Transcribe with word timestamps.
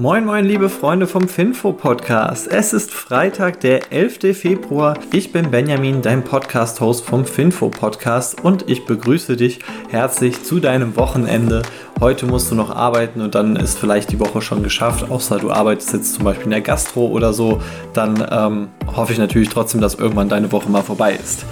Moin 0.00 0.24
moin 0.24 0.44
liebe 0.44 0.68
Freunde 0.68 1.08
vom 1.08 1.26
Finfo 1.26 1.72
Podcast. 1.72 2.46
Es 2.46 2.72
ist 2.72 2.92
Freitag, 2.94 3.58
der 3.58 3.90
11. 3.92 4.38
Februar. 4.38 4.96
Ich 5.12 5.32
bin 5.32 5.50
Benjamin, 5.50 6.02
dein 6.02 6.22
Podcast-Host 6.22 7.04
vom 7.04 7.24
Finfo 7.24 7.68
Podcast 7.68 8.44
und 8.44 8.70
ich 8.70 8.84
begrüße 8.84 9.36
dich 9.36 9.58
herzlich 9.88 10.44
zu 10.44 10.60
deinem 10.60 10.94
Wochenende. 10.94 11.62
Heute 11.98 12.26
musst 12.26 12.48
du 12.48 12.54
noch 12.54 12.70
arbeiten 12.70 13.20
und 13.20 13.34
dann 13.34 13.56
ist 13.56 13.76
vielleicht 13.76 14.12
die 14.12 14.20
Woche 14.20 14.40
schon 14.40 14.62
geschafft, 14.62 15.10
außer 15.10 15.40
du 15.40 15.50
arbeitest 15.50 15.92
jetzt 15.92 16.14
zum 16.14 16.26
Beispiel 16.26 16.44
in 16.44 16.52
der 16.52 16.60
Gastro 16.60 17.08
oder 17.08 17.32
so. 17.32 17.60
Dann 17.92 18.24
ähm, 18.30 18.68
hoffe 18.94 19.12
ich 19.12 19.18
natürlich 19.18 19.48
trotzdem, 19.48 19.80
dass 19.80 19.96
irgendwann 19.96 20.28
deine 20.28 20.52
Woche 20.52 20.70
mal 20.70 20.82
vorbei 20.82 21.18
ist. 21.20 21.44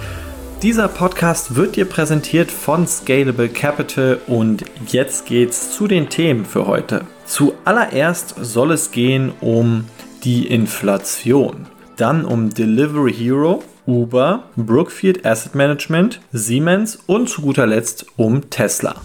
Dieser 0.63 0.87
Podcast 0.87 1.55
wird 1.55 1.75
dir 1.75 1.85
präsentiert 1.85 2.49
von 2.49 2.87
Scalable 2.87 3.47
Capital 3.47 4.19
und 4.25 4.65
jetzt 4.87 5.27
geht's 5.27 5.75
zu 5.75 5.87
den 5.87 6.09
Themen 6.09 6.45
für 6.45 6.65
heute. 6.65 7.05
Zuallererst 7.27 8.33
soll 8.41 8.71
es 8.71 8.89
gehen 8.89 9.33
um 9.39 9.85
die 10.23 10.47
Inflation, 10.47 11.67
dann 11.95 12.25
um 12.25 12.49
Delivery 12.49 13.13
Hero, 13.13 13.63
Uber, 13.85 14.45
Brookfield 14.55 15.27
Asset 15.27 15.53
Management, 15.53 16.21
Siemens 16.31 16.97
und 17.05 17.29
zu 17.29 17.43
guter 17.43 17.67
Letzt 17.67 18.07
um 18.17 18.49
Tesla. 18.49 18.95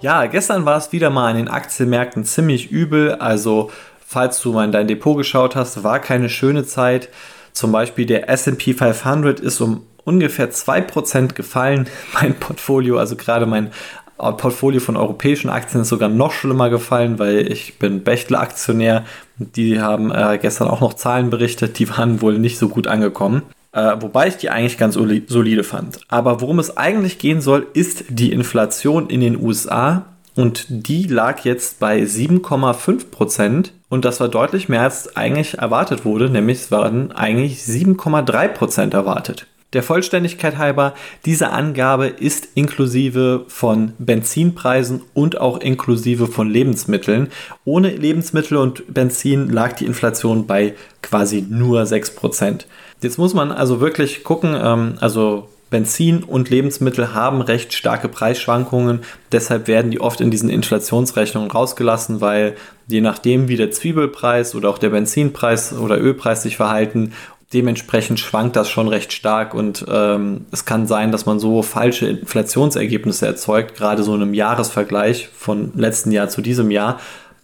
Ja, 0.00 0.24
gestern 0.24 0.64
war 0.64 0.78
es 0.78 0.92
wieder 0.92 1.10
mal 1.10 1.32
an 1.32 1.36
den 1.36 1.48
Aktienmärkten 1.48 2.24
ziemlich 2.24 2.70
übel, 2.70 3.16
also 3.16 3.70
falls 4.06 4.40
du 4.40 4.54
mal 4.54 4.64
in 4.64 4.72
dein 4.72 4.88
Depot 4.88 5.18
geschaut 5.18 5.54
hast, 5.54 5.84
war 5.84 5.98
keine 5.98 6.30
schöne 6.30 6.64
Zeit. 6.64 7.10
Zum 7.52 7.72
Beispiel 7.72 8.06
der 8.06 8.28
SP 8.28 8.72
500 8.72 9.40
ist 9.40 9.60
um 9.60 9.82
ungefähr 10.04 10.50
2% 10.50 11.34
gefallen. 11.34 11.88
Mein 12.14 12.34
Portfolio, 12.34 12.98
also 12.98 13.16
gerade 13.16 13.46
mein 13.46 13.70
Portfolio 14.16 14.80
von 14.80 14.96
europäischen 14.96 15.50
Aktien 15.50 15.82
ist 15.82 15.88
sogar 15.88 16.08
noch 16.08 16.32
schlimmer 16.32 16.70
gefallen, 16.70 17.18
weil 17.18 17.50
ich 17.50 17.78
bin 17.78 18.04
Bechtle-Aktionär. 18.04 19.04
Die 19.36 19.80
haben 19.80 20.12
äh, 20.12 20.38
gestern 20.40 20.68
auch 20.68 20.80
noch 20.80 20.94
Zahlen 20.94 21.30
berichtet, 21.30 21.78
die 21.80 21.88
waren 21.88 22.20
wohl 22.20 22.38
nicht 22.38 22.58
so 22.58 22.68
gut 22.68 22.86
angekommen. 22.86 23.42
Äh, 23.72 23.96
wobei 24.00 24.28
ich 24.28 24.36
die 24.36 24.50
eigentlich 24.50 24.78
ganz 24.78 24.94
solide 24.94 25.64
fand. 25.64 26.00
Aber 26.08 26.40
worum 26.40 26.58
es 26.58 26.76
eigentlich 26.76 27.18
gehen 27.18 27.40
soll, 27.40 27.66
ist 27.72 28.04
die 28.10 28.30
Inflation 28.30 29.08
in 29.08 29.20
den 29.20 29.42
USA. 29.42 30.04
Und 30.34 30.66
die 30.68 31.04
lag 31.04 31.44
jetzt 31.44 31.78
bei 31.78 32.00
7,5 32.00 33.10
Prozent. 33.10 33.72
Und 33.88 34.04
das 34.04 34.20
war 34.20 34.28
deutlich 34.28 34.68
mehr 34.68 34.82
als 34.82 35.16
eigentlich 35.16 35.58
erwartet 35.58 36.04
wurde, 36.04 36.30
nämlich 36.30 36.58
es 36.58 36.70
waren 36.70 37.12
eigentlich 37.12 37.58
7,3 37.58 38.48
Prozent 38.48 38.94
erwartet. 38.94 39.46
Der 39.72 39.82
Vollständigkeit 39.82 40.58
halber, 40.58 40.92
diese 41.24 41.50
Angabe 41.50 42.06
ist 42.06 42.48
inklusive 42.54 43.44
von 43.48 43.92
Benzinpreisen 43.98 45.02
und 45.14 45.40
auch 45.40 45.60
inklusive 45.60 46.26
von 46.26 46.50
Lebensmitteln. 46.50 47.28
Ohne 47.64 47.88
Lebensmittel 47.88 48.58
und 48.58 48.92
Benzin 48.92 49.48
lag 49.48 49.72
die 49.72 49.86
Inflation 49.86 50.46
bei 50.46 50.74
quasi 51.00 51.46
nur 51.48 51.82
6%. 51.82 52.66
Jetzt 53.02 53.18
muss 53.18 53.32
man 53.32 53.50
also 53.50 53.80
wirklich 53.80 54.24
gucken, 54.24 54.54
ähm, 54.62 54.94
also 55.00 55.48
Benzin 55.72 56.22
und 56.22 56.50
Lebensmittel 56.50 57.14
haben 57.14 57.40
recht 57.40 57.72
starke 57.72 58.08
Preisschwankungen, 58.08 59.00
deshalb 59.32 59.66
werden 59.66 59.90
die 59.90 60.00
oft 60.00 60.20
in 60.20 60.30
diesen 60.30 60.48
Inflationsrechnungen 60.48 61.50
rausgelassen, 61.50 62.20
weil 62.20 62.54
je 62.86 63.00
nachdem, 63.00 63.48
wie 63.48 63.56
der 63.56 63.72
Zwiebelpreis 63.72 64.54
oder 64.54 64.70
auch 64.70 64.78
der 64.78 64.90
Benzinpreis 64.90 65.72
oder 65.72 66.00
Ölpreis 66.00 66.44
sich 66.44 66.56
verhalten, 66.56 67.14
dementsprechend 67.52 68.20
schwankt 68.20 68.54
das 68.54 68.70
schon 68.70 68.88
recht 68.88 69.12
stark 69.12 69.54
und 69.54 69.84
ähm, 69.88 70.46
es 70.52 70.64
kann 70.64 70.86
sein, 70.86 71.10
dass 71.10 71.26
man 71.26 71.40
so 71.40 71.62
falsche 71.62 72.06
Inflationsergebnisse 72.06 73.26
erzeugt, 73.26 73.74
gerade 73.74 74.02
so 74.02 74.14
in 74.14 74.22
einem 74.22 74.34
Jahresvergleich 74.34 75.28
von 75.28 75.72
letzten 75.74 76.12
Jahr 76.12 76.28
zu 76.28 76.42
diesem 76.42 76.70
Jahr. 76.70 77.00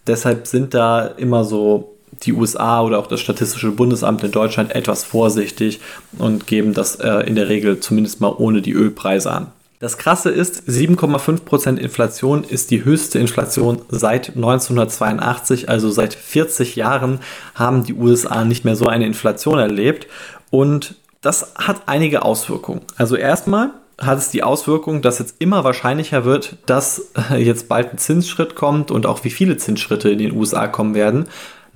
Deshalb 0.07 0.47
sind 0.47 0.73
da 0.73 1.05
immer 1.05 1.43
so 1.43 1.98
die 2.23 2.33
USA 2.33 2.81
oder 2.81 2.99
auch 2.99 3.07
das 3.07 3.21
Statistische 3.21 3.71
Bundesamt 3.71 4.23
in 4.23 4.31
Deutschland 4.31 4.75
etwas 4.75 5.03
vorsichtig 5.03 5.79
und 6.17 6.47
geben 6.47 6.73
das 6.73 6.95
äh, 6.95 7.27
in 7.27 7.35
der 7.35 7.49
Regel 7.49 7.79
zumindest 7.79 8.21
mal 8.21 8.33
ohne 8.37 8.61
die 8.61 8.73
Ölpreise 8.73 9.31
an. 9.31 9.47
Das 9.79 9.97
Krasse 9.97 10.29
ist, 10.29 10.67
7,5% 10.67 11.77
Inflation 11.77 12.43
ist 12.43 12.69
die 12.69 12.83
höchste 12.83 13.17
Inflation 13.17 13.81
seit 13.87 14.35
1982, 14.35 15.69
also 15.69 15.89
seit 15.89 16.13
40 16.13 16.75
Jahren 16.75 17.19
haben 17.55 17.85
die 17.85 17.93
USA 17.93 18.43
nicht 18.43 18.65
mehr 18.65 18.75
so 18.75 18.87
eine 18.87 19.05
Inflation 19.05 19.57
erlebt 19.57 20.07
und 20.49 20.95
das 21.21 21.53
hat 21.55 21.83
einige 21.85 22.23
Auswirkungen. 22.23 22.81
Also 22.97 23.15
erstmal 23.15 23.71
hat 23.99 24.17
es 24.17 24.29
die 24.29 24.43
Auswirkung, 24.43 25.01
dass 25.01 25.19
jetzt 25.19 25.35
immer 25.39 25.63
wahrscheinlicher 25.63 26.25
wird, 26.25 26.57
dass 26.65 27.11
jetzt 27.37 27.69
bald 27.69 27.93
ein 27.93 27.97
Zinsschritt 27.97 28.55
kommt 28.55 28.91
und 28.91 29.05
auch 29.05 29.23
wie 29.23 29.29
viele 29.29 29.57
Zinsschritte 29.57 30.09
in 30.09 30.19
den 30.19 30.33
USA 30.33 30.67
kommen 30.67 30.93
werden. 30.93 31.27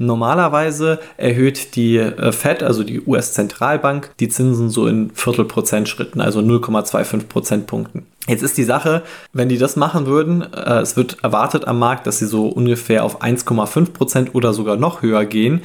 Normalerweise 0.05 0.99
erhöht 1.17 1.75
die 1.75 1.97
äh, 1.97 2.31
Fed, 2.31 2.63
also 2.63 2.83
die 2.83 3.01
US-Zentralbank, 3.01 4.11
die 4.19 4.29
Zinsen 4.29 4.69
so 4.69 4.87
in 4.87 5.11
Viertelprozentschritten, 5.11 6.21
also 6.21 6.39
0,25 6.39 7.27
Prozentpunkten. 7.27 8.05
Jetzt 8.27 8.43
ist 8.43 8.57
die 8.57 8.63
Sache, 8.63 9.03
wenn 9.33 9.49
die 9.49 9.57
das 9.57 9.75
machen 9.75 10.05
würden, 10.05 10.41
äh, 10.53 10.79
es 10.79 10.95
wird 10.95 11.23
erwartet 11.23 11.67
am 11.67 11.79
Markt, 11.79 12.07
dass 12.07 12.19
sie 12.19 12.27
so 12.27 12.47
ungefähr 12.47 13.03
auf 13.03 13.21
1,5 13.21 13.91
Prozent 13.91 14.35
oder 14.35 14.53
sogar 14.53 14.77
noch 14.77 15.01
höher 15.01 15.25
gehen 15.25 15.61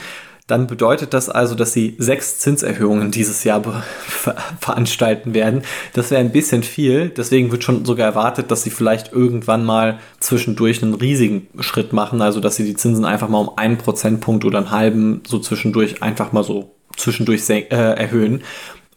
dann 0.48 0.66
bedeutet 0.66 1.12
das 1.12 1.28
also, 1.28 1.54
dass 1.54 1.74
sie 1.74 1.94
sechs 1.98 2.38
Zinserhöhungen 2.38 3.10
dieses 3.10 3.44
Jahr 3.44 3.62
ver 3.62 4.34
veranstalten 4.60 5.34
werden. 5.34 5.62
Das 5.92 6.10
wäre 6.10 6.20
ein 6.20 6.32
bisschen 6.32 6.62
viel. 6.62 7.10
Deswegen 7.10 7.52
wird 7.52 7.64
schon 7.64 7.84
sogar 7.84 8.06
erwartet, 8.06 8.50
dass 8.50 8.62
sie 8.62 8.70
vielleicht 8.70 9.12
irgendwann 9.12 9.64
mal 9.64 10.00
zwischendurch 10.20 10.82
einen 10.82 10.94
riesigen 10.94 11.48
Schritt 11.60 11.92
machen. 11.92 12.22
Also, 12.22 12.40
dass 12.40 12.56
sie 12.56 12.64
die 12.64 12.74
Zinsen 12.74 13.04
einfach 13.04 13.28
mal 13.28 13.40
um 13.40 13.58
einen 13.58 13.76
Prozentpunkt 13.76 14.46
oder 14.46 14.58
einen 14.58 14.70
halben 14.70 15.20
so 15.26 15.38
zwischendurch 15.38 16.02
einfach 16.02 16.32
mal 16.32 16.42
so 16.42 16.74
zwischendurch 16.96 17.48
äh, 17.50 17.66
erhöhen. 17.68 18.42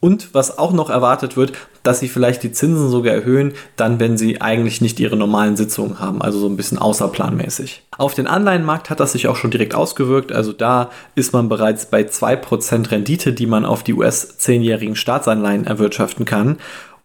Und 0.01 0.33
was 0.33 0.57
auch 0.57 0.73
noch 0.73 0.89
erwartet 0.89 1.37
wird, 1.37 1.53
dass 1.83 1.99
sie 1.99 2.09
vielleicht 2.09 2.41
die 2.41 2.51
Zinsen 2.51 2.89
sogar 2.89 3.13
erhöhen, 3.13 3.53
dann 3.75 3.99
wenn 3.99 4.17
sie 4.17 4.41
eigentlich 4.41 4.81
nicht 4.81 4.99
ihre 4.99 5.15
normalen 5.15 5.55
Sitzungen 5.55 5.99
haben, 5.99 6.23
also 6.23 6.39
so 6.39 6.47
ein 6.47 6.57
bisschen 6.57 6.79
außerplanmäßig. 6.79 7.83
Auf 7.97 8.15
den 8.15 8.25
Anleihenmarkt 8.25 8.89
hat 8.89 8.99
das 8.99 9.11
sich 9.11 9.27
auch 9.27 9.35
schon 9.35 9.51
direkt 9.51 9.75
ausgewirkt, 9.75 10.31
also 10.31 10.53
da 10.53 10.89
ist 11.13 11.33
man 11.33 11.49
bereits 11.49 11.85
bei 11.85 12.01
2% 12.01 12.89
Rendite, 12.89 13.31
die 13.31 13.45
man 13.45 13.63
auf 13.63 13.83
die 13.83 13.93
US 13.93 14.39
10-jährigen 14.39 14.95
Staatsanleihen 14.95 15.67
erwirtschaften 15.67 16.25
kann. 16.25 16.57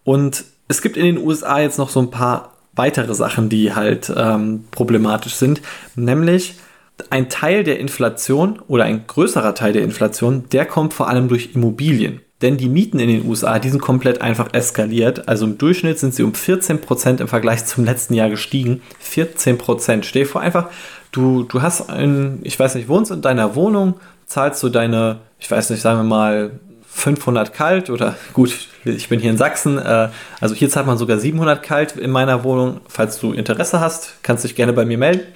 Und 0.02 0.44
es 0.68 0.80
gibt 0.80 0.96
in 0.96 1.04
den 1.04 1.18
USA 1.18 1.60
jetzt 1.60 1.78
noch 1.78 1.90
so 1.90 2.00
ein 2.00 2.10
paar 2.10 2.54
weitere 2.74 3.14
Sachen, 3.14 3.50
die 3.50 3.74
halt 3.74 4.10
ähm, 4.16 4.64
problematisch 4.70 5.34
sind, 5.34 5.60
nämlich 5.96 6.54
ein 7.10 7.28
Teil 7.28 7.62
der 7.62 7.78
Inflation 7.78 8.60
oder 8.68 8.84
ein 8.84 9.06
größerer 9.06 9.54
Teil 9.54 9.74
der 9.74 9.82
Inflation, 9.82 10.44
der 10.50 10.64
kommt 10.64 10.94
vor 10.94 11.08
allem 11.08 11.28
durch 11.28 11.54
Immobilien. 11.54 12.22
Denn 12.42 12.58
die 12.58 12.68
Mieten 12.68 12.98
in 12.98 13.08
den 13.08 13.26
USA, 13.26 13.58
die 13.58 13.70
sind 13.70 13.80
komplett 13.80 14.20
einfach 14.20 14.52
eskaliert. 14.52 15.26
Also 15.26 15.46
im 15.46 15.56
Durchschnitt 15.56 15.98
sind 15.98 16.14
sie 16.14 16.22
um 16.22 16.32
14% 16.32 17.20
im 17.20 17.28
Vergleich 17.28 17.64
zum 17.64 17.84
letzten 17.84 18.12
Jahr 18.12 18.28
gestiegen. 18.28 18.82
14%. 19.02 20.02
Stell 20.02 20.22
dir 20.22 20.28
vor, 20.28 20.42
einfach, 20.42 20.68
du, 21.12 21.44
du 21.44 21.62
hast 21.62 21.88
ein, 21.88 22.40
ich 22.42 22.58
weiß 22.58 22.74
nicht, 22.74 22.88
wohnst 22.88 23.10
in 23.10 23.22
deiner 23.22 23.54
Wohnung, 23.54 23.94
zahlst 24.26 24.62
du 24.62 24.68
deine, 24.68 25.20
ich 25.38 25.50
weiß 25.50 25.70
nicht, 25.70 25.80
sagen 25.80 26.00
wir 26.00 26.04
mal, 26.04 26.50
500 26.96 27.52
kalt 27.52 27.90
oder 27.90 28.16
gut, 28.32 28.68
ich 28.84 29.08
bin 29.08 29.20
hier 29.20 29.30
in 29.30 29.36
Sachsen, 29.36 29.76
äh, 29.78 30.08
also 30.40 30.54
hier 30.54 30.70
zahlt 30.70 30.86
man 30.86 30.96
sogar 30.96 31.18
700 31.18 31.62
kalt 31.62 31.96
in 31.96 32.10
meiner 32.10 32.42
Wohnung. 32.42 32.80
Falls 32.88 33.18
du 33.20 33.32
Interesse 33.32 33.80
hast, 33.80 34.14
kannst 34.22 34.44
du 34.44 34.48
dich 34.48 34.56
gerne 34.56 34.72
bei 34.72 34.84
mir 34.84 34.96
melden. 34.96 35.26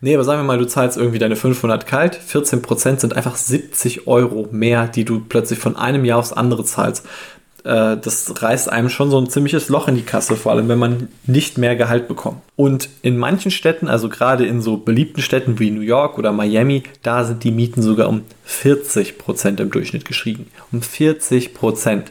Nee, 0.00 0.14
aber 0.14 0.24
sagen 0.24 0.40
wir 0.40 0.44
mal, 0.44 0.58
du 0.58 0.66
zahlst 0.66 0.98
irgendwie 0.98 1.18
deine 1.18 1.36
500 1.36 1.86
kalt, 1.86 2.18
14% 2.18 3.00
sind 3.00 3.16
einfach 3.16 3.36
70 3.36 4.06
Euro 4.06 4.46
mehr, 4.50 4.88
die 4.88 5.04
du 5.04 5.20
plötzlich 5.20 5.58
von 5.58 5.76
einem 5.76 6.04
Jahr 6.04 6.18
aufs 6.18 6.34
andere 6.34 6.64
zahlst. 6.64 7.06
Äh, 7.64 7.96
das 7.96 8.42
reißt 8.42 8.70
einem 8.70 8.90
schon 8.90 9.10
so 9.10 9.18
ein 9.18 9.28
ziemliches 9.28 9.68
Loch 9.68 9.88
in 9.88 9.96
die 9.96 10.02
Kasse, 10.02 10.36
vor 10.36 10.52
allem 10.52 10.68
wenn 10.68 10.78
man 10.78 11.08
nicht 11.26 11.58
mehr 11.58 11.76
Gehalt 11.76 12.08
bekommt. 12.08 12.42
Und 12.54 12.88
in 13.02 13.16
manchen 13.16 13.50
Städten, 13.50 13.88
also 13.88 14.08
gerade 14.08 14.46
in 14.46 14.60
so 14.62 14.76
beliebten 14.76 15.22
Städten 15.22 15.58
wie 15.58 15.70
New 15.70 15.80
York 15.80 16.18
oder 16.18 16.30
Miami, 16.30 16.84
da 17.02 17.24
sind 17.24 17.42
die 17.42 17.50
Mieten 17.50 17.82
sogar 17.82 18.08
um 18.08 18.22
40% 18.48 19.60
im 19.60 19.70
Durchschnitt 19.70 20.04
gestiegen. 20.04 20.46
Um 20.72 20.80
40%. 20.80 22.02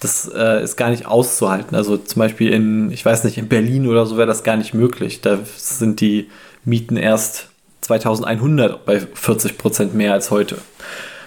Das 0.00 0.30
äh, 0.34 0.62
ist 0.62 0.76
gar 0.76 0.90
nicht 0.90 1.06
auszuhalten. 1.06 1.76
Also 1.76 1.96
zum 1.96 2.20
Beispiel 2.20 2.52
in, 2.52 2.90
ich 2.90 3.04
weiß 3.04 3.24
nicht, 3.24 3.38
in 3.38 3.48
Berlin 3.48 3.86
oder 3.86 4.06
so 4.06 4.16
wäre 4.16 4.26
das 4.26 4.42
gar 4.42 4.56
nicht 4.56 4.74
möglich. 4.74 5.20
Da 5.20 5.38
sind 5.56 6.00
die 6.00 6.28
Mieten 6.64 6.96
erst 6.96 7.48
2100 7.82 8.84
bei 8.84 9.00
40 9.00 9.58
Prozent 9.58 9.94
mehr 9.94 10.12
als 10.12 10.30
heute. 10.30 10.58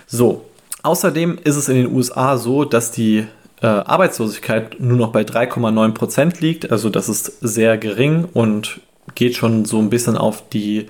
So, 0.07 0.45
außerdem 0.84 1.38
ist 1.44 1.56
es 1.56 1.69
in 1.69 1.75
den 1.75 1.94
USA 1.94 2.38
so, 2.38 2.66
dass 2.66 2.92
die 2.92 3.28
äh, 3.62 3.68
Arbeitslosigkeit 3.68 4.80
nur 4.80 4.98
noch 4.98 5.12
bei 5.12 5.22
3,9 5.22 5.94
Prozent 5.94 6.42
liegt. 6.42 6.72
Also 6.72 6.89
das 6.89 7.10
ist 7.10 7.25
sehr 7.42 7.78
gering 7.78 8.28
und 8.34 8.81
geht 9.16 9.36
schon 9.36 9.66
so 9.66 9.80
ein 9.80 9.89
bisschen 9.89 10.18
auf 10.18 10.48
die 10.50 10.88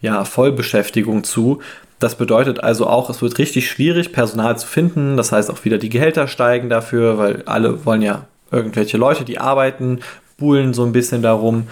ja, 0.00 0.24
Vollbeschäftigung 0.24 1.24
zu. 1.24 1.60
Das 1.98 2.14
bedeutet 2.14 2.62
also 2.62 2.86
auch, 2.86 3.10
es 3.10 3.20
wird 3.20 3.38
richtig 3.38 3.68
schwierig, 3.68 4.12
Personal 4.12 4.58
zu 4.58 4.66
finden. 4.66 5.16
Das 5.16 5.32
heißt 5.32 5.50
auch 5.50 5.64
wieder, 5.64 5.78
die 5.78 5.90
Gehälter 5.90 6.28
steigen 6.28 6.70
dafür, 6.70 7.18
weil 7.18 7.42
alle 7.44 7.84
wollen 7.84 8.02
ja 8.02 8.26
irgendwelche 8.50 8.96
Leute, 8.96 9.24
die 9.24 9.38
arbeiten, 9.38 10.00
buhlen 10.38 10.72
so 10.72 10.84
ein 10.84 10.92
bisschen 10.92 11.22
darum. 11.22 11.66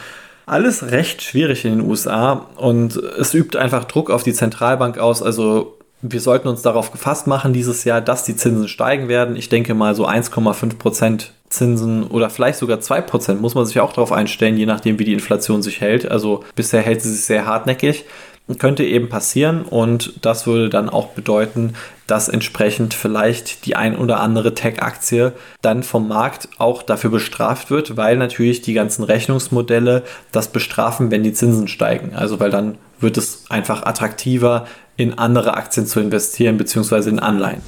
Alles 0.49 0.91
recht 0.91 1.23
schwierig 1.23 1.65
in 1.65 1.79
den 1.79 1.89
USA 1.89 2.47
und 2.57 2.97
es 2.97 3.35
übt 3.35 3.59
einfach 3.59 3.85
Druck 3.85 4.11
auf 4.11 4.23
die 4.23 4.33
Zentralbank 4.33 4.99
aus. 4.99 5.23
Also 5.23 5.79
wir 6.01 6.21
sollten 6.21 6.49
uns 6.49 6.63
darauf 6.63 6.93
gefasst 6.93 7.27
machen 7.27 7.53
dieses 7.53 7.85
Jahr, 7.85 8.01
dass 8.01 8.25
die 8.25 8.37
Zinsen 8.37 8.69
steigen 8.69 9.09
werden. 9.09 9.37
Ich 9.37 9.49
denke 9.49 9.75
mal 9.75 9.95
so 9.95 10.07
1,5 10.07 10.79
Prozent 10.79 11.33
Zinsen 11.51 12.05
oder 12.05 12.29
vielleicht 12.31 12.59
sogar 12.59 12.81
2 12.81 13.01
Prozent 13.01 13.41
muss 13.41 13.55
man 13.55 13.65
sich 13.65 13.81
auch 13.81 13.93
darauf 13.93 14.13
einstellen, 14.13 14.59
je 14.59 14.67
nachdem 14.67 14.99
wie 14.99 15.05
die 15.05 15.15
Inflation 15.15 15.63
sich 15.63 15.81
hält. 15.81 16.11
Also 16.11 16.45
bisher 16.55 16.83
hält 16.83 17.03
sie 17.03 17.11
sich 17.11 17.25
sehr 17.25 17.47
hartnäckig 17.47 18.05
könnte 18.57 18.85
eben 18.85 19.09
passieren 19.09 19.63
und 19.63 20.15
das 20.23 20.47
würde 20.47 20.71
dann 20.71 20.89
auch 20.89 21.09
bedeuten, 21.09 21.75
dass 22.07 22.29
entsprechend 22.29 22.95
vielleicht 22.95 23.67
die 23.67 23.77
ein 23.77 23.97
oder 23.97 24.21
andere 24.21 24.55
Tech-Aktie 24.55 25.33
dann 25.61 25.83
vom 25.83 26.09
Markt 26.09 26.49
auch 26.57 26.83
dafür 26.83 27.11
bestraft 27.11 27.71
wird, 27.71 27.99
weil 27.99 28.17
natürlich 28.17 28.63
die 28.63 28.73
ganzen 28.73 29.05
Rechnungsmodelle 29.05 30.03
das 30.33 30.49
bestrafen, 30.49 31.11
wenn 31.11 31.23
die 31.23 31.35
Zinsen 31.35 31.69
steigen. 31.69 32.15
Also 32.15 32.41
weil 32.41 32.51
dann 32.51 32.79
wird 33.01 33.19
es 33.19 33.45
einfach 33.51 33.83
attraktiver, 33.85 34.67
in 34.97 35.17
andere 35.17 35.55
Aktien 35.55 35.87
zu 35.87 36.01
investieren 36.01 36.59
bzw. 36.59 37.09
in 37.09 37.21
Anleihen. 37.21 37.63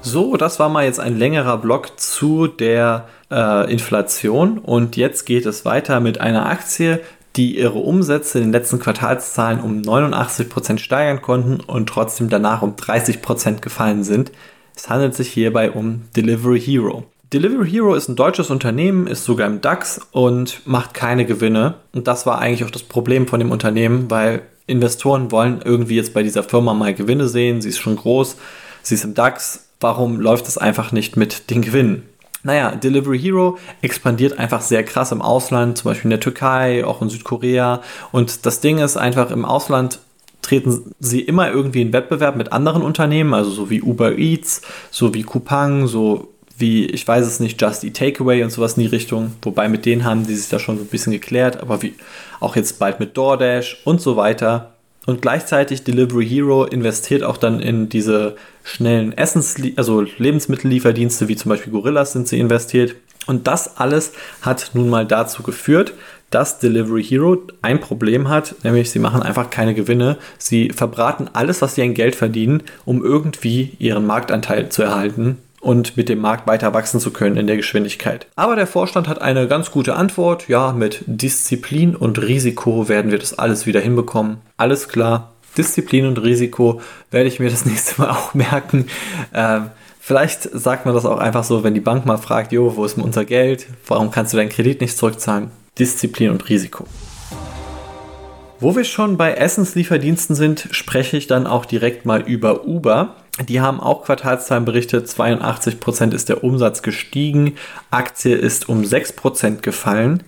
So, 0.00 0.36
das 0.36 0.58
war 0.58 0.68
mal 0.68 0.84
jetzt 0.84 1.00
ein 1.00 1.18
längerer 1.18 1.58
Block 1.58 1.98
zu 1.98 2.46
der 2.46 3.08
äh, 3.30 3.72
Inflation 3.72 4.58
und 4.58 4.96
jetzt 4.96 5.24
geht 5.24 5.46
es 5.46 5.64
weiter 5.64 6.00
mit 6.00 6.20
einer 6.20 6.46
Aktie, 6.46 7.00
die 7.36 7.58
ihre 7.58 7.78
Umsätze 7.78 8.38
in 8.38 8.44
den 8.44 8.52
letzten 8.52 8.78
Quartalszahlen 8.78 9.60
um 9.60 9.82
89% 9.82 10.78
steigern 10.78 11.22
konnten 11.22 11.60
und 11.60 11.88
trotzdem 11.88 12.28
danach 12.28 12.62
um 12.62 12.76
30% 12.76 13.60
gefallen 13.60 14.04
sind. 14.04 14.30
Es 14.76 14.88
handelt 14.88 15.14
sich 15.14 15.28
hierbei 15.28 15.70
um 15.70 16.02
Delivery 16.16 16.60
Hero. 16.60 17.04
Delivery 17.32 17.68
Hero 17.68 17.94
ist 17.94 18.08
ein 18.08 18.16
deutsches 18.16 18.50
Unternehmen, 18.50 19.06
ist 19.06 19.24
sogar 19.24 19.48
im 19.48 19.60
DAX 19.60 20.00
und 20.12 20.60
macht 20.66 20.94
keine 20.94 21.24
Gewinne. 21.24 21.74
Und 21.92 22.06
das 22.06 22.26
war 22.26 22.38
eigentlich 22.38 22.64
auch 22.64 22.70
das 22.70 22.84
Problem 22.84 23.26
von 23.26 23.40
dem 23.40 23.50
Unternehmen, 23.50 24.10
weil 24.10 24.42
Investoren 24.66 25.32
wollen 25.32 25.60
irgendwie 25.64 25.96
jetzt 25.96 26.14
bei 26.14 26.22
dieser 26.22 26.44
Firma 26.44 26.74
mal 26.74 26.94
Gewinne 26.94 27.26
sehen. 27.26 27.60
Sie 27.60 27.70
ist 27.70 27.78
schon 27.78 27.96
groß, 27.96 28.36
sie 28.82 28.94
ist 28.94 29.04
im 29.04 29.14
DAX. 29.14 29.66
Warum 29.80 30.20
läuft 30.20 30.46
es 30.46 30.56
einfach 30.56 30.92
nicht 30.92 31.16
mit 31.16 31.50
den 31.50 31.60
Gewinnen? 31.60 32.08
Naja, 32.44 32.76
Delivery 32.76 33.18
Hero 33.18 33.58
expandiert 33.80 34.38
einfach 34.38 34.60
sehr 34.60 34.84
krass 34.84 35.12
im 35.12 35.22
Ausland, 35.22 35.78
zum 35.78 35.90
Beispiel 35.90 36.04
in 36.04 36.10
der 36.10 36.20
Türkei, 36.20 36.84
auch 36.84 37.02
in 37.02 37.08
Südkorea. 37.08 37.80
Und 38.12 38.46
das 38.46 38.60
Ding 38.60 38.78
ist 38.78 38.96
einfach, 38.96 39.30
im 39.30 39.46
Ausland 39.46 39.98
treten 40.42 40.94
sie 41.00 41.22
immer 41.22 41.50
irgendwie 41.50 41.80
in 41.80 41.94
Wettbewerb 41.94 42.36
mit 42.36 42.52
anderen 42.52 42.82
Unternehmen, 42.82 43.32
also 43.32 43.50
so 43.50 43.70
wie 43.70 43.80
Uber 43.80 44.18
Eats, 44.18 44.60
so 44.90 45.14
wie 45.14 45.22
Coupang, 45.22 45.86
so 45.86 46.34
wie, 46.58 46.84
ich 46.84 47.08
weiß 47.08 47.26
es 47.26 47.40
nicht, 47.40 47.60
Just 47.60 47.82
Eat 47.82 47.96
Takeaway 47.96 48.42
und 48.44 48.50
sowas 48.50 48.76
in 48.76 48.82
die 48.82 48.88
Richtung. 48.88 49.32
Wobei 49.40 49.68
mit 49.70 49.86
denen 49.86 50.04
haben 50.04 50.26
die 50.26 50.34
sich 50.34 50.50
da 50.50 50.58
schon 50.58 50.76
so 50.76 50.84
ein 50.84 50.88
bisschen 50.88 51.12
geklärt, 51.12 51.60
aber 51.62 51.80
wie 51.80 51.94
auch 52.40 52.56
jetzt 52.56 52.78
bald 52.78 53.00
mit 53.00 53.16
DoorDash 53.16 53.80
und 53.84 54.02
so 54.02 54.16
weiter. 54.16 54.73
Und 55.06 55.22
gleichzeitig 55.22 55.84
Delivery 55.84 56.26
Hero 56.26 56.64
investiert 56.64 57.22
auch 57.22 57.36
dann 57.36 57.60
in 57.60 57.88
diese 57.88 58.36
schnellen 58.62 59.12
Essens, 59.16 59.56
also 59.76 60.00
Lebensmittellieferdienste 60.00 61.28
wie 61.28 61.36
zum 61.36 61.50
Beispiel 61.50 61.72
Gorillas 61.72 62.12
sind 62.12 62.26
sie 62.28 62.38
investiert. 62.38 62.94
Und 63.26 63.46
das 63.46 63.78
alles 63.78 64.12
hat 64.42 64.70
nun 64.74 64.88
mal 64.88 65.06
dazu 65.06 65.42
geführt, 65.42 65.94
dass 66.30 66.58
Delivery 66.58 67.02
Hero 67.04 67.38
ein 67.62 67.80
Problem 67.80 68.28
hat, 68.28 68.56
nämlich 68.64 68.90
sie 68.90 68.98
machen 68.98 69.22
einfach 69.22 69.50
keine 69.50 69.74
Gewinne. 69.74 70.16
Sie 70.36 70.70
verbraten 70.70 71.30
alles, 71.32 71.62
was 71.62 71.74
sie 71.74 71.82
an 71.82 71.94
Geld 71.94 72.16
verdienen, 72.16 72.62
um 72.84 73.04
irgendwie 73.04 73.76
ihren 73.78 74.06
Marktanteil 74.06 74.68
zu 74.68 74.82
erhalten 74.82 75.38
und 75.64 75.96
mit 75.96 76.08
dem 76.08 76.18
Markt 76.18 76.46
weiter 76.46 76.74
wachsen 76.74 77.00
zu 77.00 77.10
können 77.10 77.36
in 77.36 77.46
der 77.46 77.56
Geschwindigkeit. 77.56 78.26
Aber 78.36 78.54
der 78.54 78.66
Vorstand 78.66 79.08
hat 79.08 79.22
eine 79.22 79.48
ganz 79.48 79.70
gute 79.70 79.94
Antwort. 79.94 80.46
Ja, 80.48 80.72
mit 80.72 81.02
Disziplin 81.06 81.96
und 81.96 82.20
Risiko 82.20 82.88
werden 82.88 83.10
wir 83.10 83.18
das 83.18 83.38
alles 83.38 83.64
wieder 83.64 83.80
hinbekommen. 83.80 84.38
Alles 84.56 84.88
klar. 84.88 85.32
Disziplin 85.56 86.06
und 86.06 86.18
Risiko 86.18 86.80
werde 87.10 87.28
ich 87.28 87.40
mir 87.40 87.50
das 87.50 87.64
nächste 87.66 88.00
Mal 88.00 88.10
auch 88.10 88.34
merken. 88.34 88.86
Ähm, 89.32 89.70
vielleicht 90.00 90.42
sagt 90.42 90.86
man 90.86 90.94
das 90.94 91.06
auch 91.06 91.18
einfach 91.18 91.44
so, 91.44 91.64
wenn 91.64 91.74
die 91.74 91.80
Bank 91.80 92.06
mal 92.06 92.18
fragt, 92.18 92.52
jo, 92.52 92.76
wo 92.76 92.84
ist 92.84 92.98
unser 92.98 93.24
Geld? 93.24 93.66
Warum 93.86 94.10
kannst 94.10 94.32
du 94.32 94.36
deinen 94.36 94.48
Kredit 94.50 94.80
nicht 94.80 94.96
zurückzahlen? 94.96 95.50
Disziplin 95.78 96.30
und 96.30 96.48
Risiko. 96.48 96.86
Wo 98.60 98.76
wir 98.76 98.84
schon 98.84 99.16
bei 99.16 99.34
Essenslieferdiensten 99.34 100.36
sind, 100.36 100.68
spreche 100.70 101.16
ich 101.16 101.26
dann 101.26 101.46
auch 101.46 101.64
direkt 101.64 102.06
mal 102.06 102.22
über 102.22 102.64
Uber. 102.64 103.16
Die 103.48 103.60
haben 103.60 103.80
auch 103.80 104.04
Quartalszahlen 104.04 104.64
berichtet, 104.64 105.08
82% 105.08 106.14
ist 106.14 106.28
der 106.28 106.44
Umsatz 106.44 106.82
gestiegen, 106.82 107.56
Aktie 107.90 108.36
ist 108.36 108.68
um 108.68 108.82
6% 108.82 109.60
gefallen, 109.60 110.22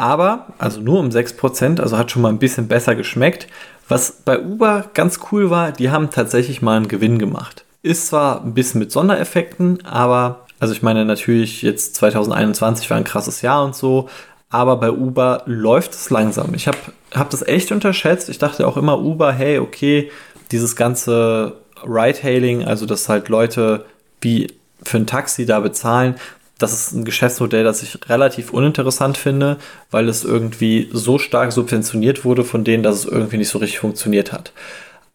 aber, 0.00 0.46
also 0.56 0.80
nur 0.80 0.98
um 0.98 1.10
6%, 1.10 1.78
also 1.78 1.98
hat 1.98 2.10
schon 2.10 2.22
mal 2.22 2.30
ein 2.30 2.38
bisschen 2.38 2.68
besser 2.68 2.94
geschmeckt. 2.94 3.48
Was 3.86 4.12
bei 4.24 4.40
Uber 4.40 4.86
ganz 4.94 5.20
cool 5.30 5.50
war, 5.50 5.72
die 5.72 5.90
haben 5.90 6.10
tatsächlich 6.10 6.62
mal 6.62 6.78
einen 6.78 6.88
Gewinn 6.88 7.18
gemacht. 7.18 7.64
Ist 7.82 8.06
zwar 8.06 8.42
ein 8.42 8.54
bisschen 8.54 8.78
mit 8.78 8.92
Sondereffekten, 8.92 9.84
aber, 9.84 10.46
also 10.58 10.72
ich 10.72 10.82
meine 10.82 11.04
natürlich 11.04 11.60
jetzt 11.60 11.96
2021 11.96 12.88
war 12.88 12.96
ein 12.96 13.04
krasses 13.04 13.42
Jahr 13.42 13.62
und 13.62 13.76
so, 13.76 14.08
aber 14.48 14.76
bei 14.76 14.90
Uber 14.90 15.42
läuft 15.44 15.92
es 15.92 16.08
langsam. 16.08 16.54
Ich 16.54 16.66
habe 16.66 16.78
hab 17.14 17.28
das 17.28 17.46
echt 17.46 17.70
unterschätzt. 17.70 18.30
Ich 18.30 18.38
dachte 18.38 18.66
auch 18.66 18.78
immer, 18.78 19.00
Uber, 19.00 19.32
hey, 19.32 19.58
okay, 19.58 20.10
dieses 20.50 20.76
ganze 20.76 21.58
Ride-Hailing, 21.84 22.64
also 22.64 22.86
dass 22.86 23.08
halt 23.10 23.28
Leute 23.28 23.84
wie 24.22 24.46
für 24.82 24.96
ein 24.96 25.06
Taxi 25.06 25.44
da 25.44 25.60
bezahlen, 25.60 26.14
das 26.60 26.72
ist 26.72 26.92
ein 26.92 27.04
Geschäftsmodell, 27.04 27.64
das 27.64 27.82
ich 27.82 27.98
relativ 28.08 28.52
uninteressant 28.52 29.16
finde, 29.16 29.56
weil 29.90 30.08
es 30.08 30.24
irgendwie 30.24 30.90
so 30.92 31.18
stark 31.18 31.52
subventioniert 31.52 32.24
wurde 32.24 32.44
von 32.44 32.64
denen, 32.64 32.82
dass 32.82 32.96
es 32.96 33.04
irgendwie 33.06 33.38
nicht 33.38 33.48
so 33.48 33.58
richtig 33.58 33.80
funktioniert 33.80 34.32
hat. 34.32 34.52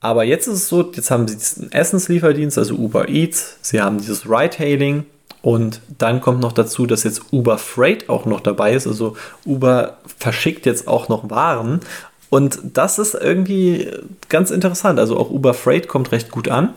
Aber 0.02 0.24
jetzt 0.24 0.48
ist 0.48 0.56
es 0.56 0.70
so, 0.70 0.92
jetzt 0.94 1.12
haben 1.12 1.28
sie 1.28 1.38
diesen 1.38 1.72
Essenslieferdienst, 1.72 2.58
also 2.58 2.76
Uber 2.76 3.10
Eats, 3.10 3.58
sie 3.62 3.82
haben 3.82 4.00
dieses 4.00 4.30
Ride-Hailing 4.30 5.06
und 5.42 5.82
dann 5.98 6.20
kommt 6.20 6.42
noch 6.42 6.52
dazu, 6.52 6.88
dass 6.88 7.04
jetzt 7.04 7.32
Uber 7.32 7.60
Freight 7.60 8.10
auch 8.10 8.26
noch 8.26 8.42
dabei 8.42 8.74
ist. 8.74 8.88
Also 8.88 9.16
Uber 9.46 9.98
verschickt 10.18 10.66
jetzt 10.66 10.88
auch 10.88 11.10
noch 11.10 11.30
Waren 11.30 11.80
und 12.30 12.60
das 12.64 12.98
ist 12.98 13.14
irgendwie 13.14 13.92
ganz 14.30 14.50
interessant. 14.50 15.00
Also 15.00 15.18
auch 15.18 15.30
Uber 15.30 15.54
Freight 15.54 15.88
kommt 15.88 16.12
recht 16.12 16.32
gut 16.32 16.50
an. 16.50 16.74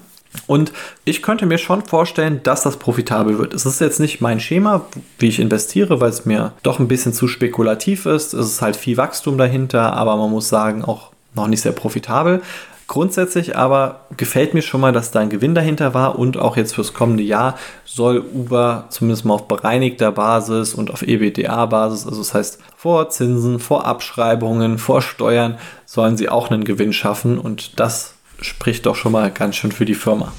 Und 0.46 0.72
ich 1.04 1.22
könnte 1.22 1.46
mir 1.46 1.58
schon 1.58 1.84
vorstellen, 1.84 2.40
dass 2.42 2.62
das 2.62 2.78
profitabel 2.78 3.38
wird. 3.38 3.54
Es 3.54 3.66
ist 3.66 3.80
jetzt 3.80 4.00
nicht 4.00 4.20
mein 4.20 4.40
Schema, 4.40 4.86
wie 5.18 5.28
ich 5.28 5.40
investiere, 5.40 6.00
weil 6.00 6.10
es 6.10 6.26
mir 6.26 6.52
doch 6.62 6.78
ein 6.78 6.88
bisschen 6.88 7.12
zu 7.12 7.28
spekulativ 7.28 8.06
ist. 8.06 8.34
Es 8.34 8.46
ist 8.46 8.62
halt 8.62 8.76
viel 8.76 8.96
Wachstum 8.96 9.38
dahinter, 9.38 9.94
aber 9.94 10.16
man 10.16 10.30
muss 10.30 10.48
sagen, 10.48 10.84
auch 10.84 11.12
noch 11.34 11.48
nicht 11.48 11.62
sehr 11.62 11.72
profitabel. 11.72 12.42
Grundsätzlich 12.88 13.54
aber 13.54 14.06
gefällt 14.16 14.54
mir 14.54 14.62
schon 14.62 14.80
mal, 14.80 14.92
dass 14.92 15.10
da 15.10 15.20
ein 15.20 15.28
Gewinn 15.28 15.54
dahinter 15.54 15.92
war 15.92 16.18
und 16.18 16.38
auch 16.38 16.56
jetzt 16.56 16.74
fürs 16.74 16.94
kommende 16.94 17.22
Jahr 17.22 17.58
soll 17.84 18.24
Uber 18.32 18.86
zumindest 18.88 19.26
mal 19.26 19.34
auf 19.34 19.46
bereinigter 19.46 20.10
Basis 20.10 20.72
und 20.72 20.90
auf 20.90 21.02
EBDA-Basis, 21.02 22.06
also 22.06 22.18
das 22.20 22.32
heißt 22.32 22.58
vor 22.74 23.10
Zinsen, 23.10 23.58
vor 23.58 23.84
Abschreibungen, 23.84 24.78
vor 24.78 25.02
Steuern, 25.02 25.58
sollen 25.84 26.16
sie 26.16 26.30
auch 26.30 26.50
einen 26.50 26.64
Gewinn 26.64 26.94
schaffen 26.94 27.38
und 27.38 27.78
das 27.78 28.14
spricht 28.40 28.86
doch 28.86 28.96
schon 28.96 29.12
mal 29.12 29.30
ganz 29.30 29.56
schön 29.56 29.72
für 29.72 29.84
die 29.84 29.94
Firma. 29.94 30.32